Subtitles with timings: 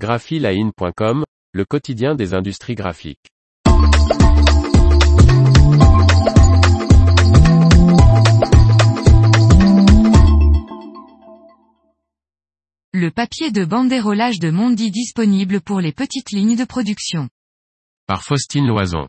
[0.00, 3.28] graphiline.com, le quotidien des industries graphiques.
[12.94, 17.28] Le papier de bandérolage de Mondi disponible pour les petites lignes de production.
[18.06, 19.06] Par Faustine Loison.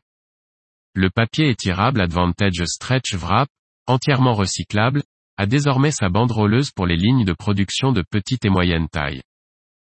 [0.94, 3.48] Le papier étirable Advantage Stretch Wrap,
[3.88, 5.04] entièrement recyclable,
[5.38, 9.22] a désormais sa banderoleuse pour les lignes de production de petite et moyenne taille.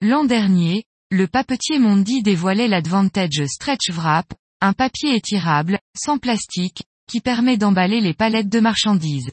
[0.02, 7.20] L'an dernier, le papetier Mondi dévoilait l'Advantage Stretch Wrap, un papier étirable, sans plastique, qui
[7.20, 9.32] permet d'emballer les palettes de marchandises.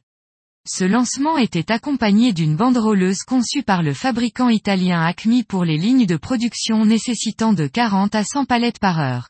[0.67, 6.07] Ce lancement était accompagné d'une banderoleuse conçue par le fabricant italien Acme pour les lignes
[6.07, 9.29] de production nécessitant de 40 à 100 palettes par heure.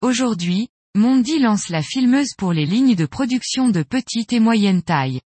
[0.00, 5.20] Aujourd'hui, Mondi lance la filmeuse pour les lignes de production de petite et moyenne taille.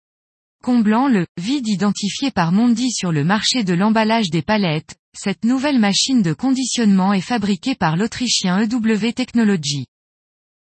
[0.65, 5.81] Comblant le vide identifié par Mondi sur le marché de l'emballage des palettes, cette nouvelle
[5.81, 9.87] machine de conditionnement est fabriquée par l'Autrichien EW Technology.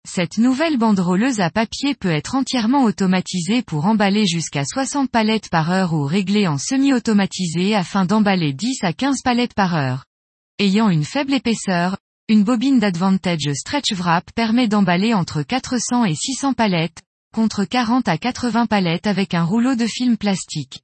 [0.05, 5.71] Cette nouvelle banderoleuse à papier peut être entièrement automatisée pour emballer jusqu'à 60 palettes par
[5.71, 10.07] heure ou réglée en semi-automatisé afin d'emballer 10 à 15 palettes par heure.
[10.59, 11.97] Ayant une faible épaisseur,
[12.29, 18.19] une bobine d'Advantage Stretch Wrap permet d'emballer entre 400 et 600 palettes, contre 40 à
[18.19, 20.81] 80 palettes avec un rouleau de film plastique.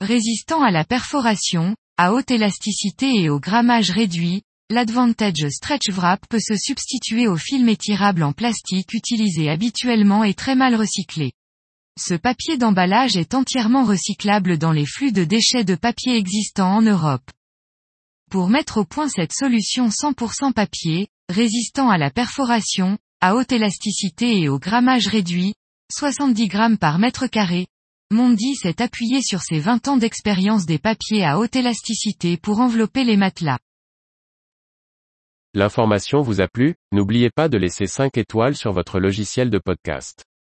[0.00, 6.40] Résistant à la perforation, à haute élasticité et au grammage réduit, l'Advantage Stretch Wrap peut
[6.40, 11.32] se substituer au film étirable en plastique utilisé habituellement et très mal recyclé.
[11.98, 16.80] Ce papier d'emballage est entièrement recyclable dans les flux de déchets de papier existants en
[16.80, 17.30] Europe.
[18.30, 24.40] Pour mettre au point cette solution 100% papier, résistant à la perforation, à haute élasticité
[24.40, 25.52] et au grammage réduit,
[25.92, 27.66] 70 grammes par mètre carré,
[28.12, 33.04] Mondi s'est appuyé sur ses 20 ans d'expérience des papiers à haute élasticité pour envelopper
[33.04, 33.60] les matelas.
[35.54, 40.24] L'information vous a plu, n'oubliez pas de laisser 5 étoiles sur votre logiciel de podcast.